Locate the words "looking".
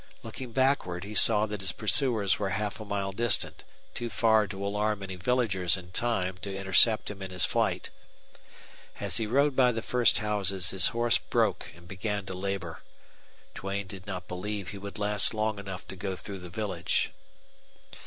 0.23-0.51